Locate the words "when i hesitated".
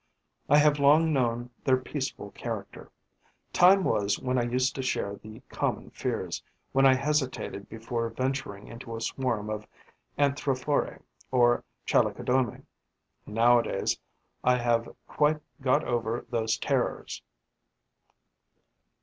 6.71-7.69